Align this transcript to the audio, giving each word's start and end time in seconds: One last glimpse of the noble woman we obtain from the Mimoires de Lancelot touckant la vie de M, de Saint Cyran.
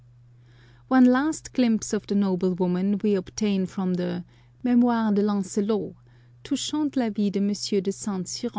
One 0.87 1.05
last 1.05 1.53
glimpse 1.53 1.93
of 1.93 2.07
the 2.07 2.15
noble 2.15 2.55
woman 2.55 2.99
we 3.03 3.13
obtain 3.13 3.67
from 3.67 3.93
the 3.93 4.25
Mimoires 4.63 5.13
de 5.13 5.21
Lancelot 5.21 5.93
touckant 6.43 6.95
la 6.97 7.11
vie 7.11 7.29
de 7.29 7.37
M, 7.37 7.49
de 7.83 7.91
Saint 7.91 8.27
Cyran. 8.27 8.49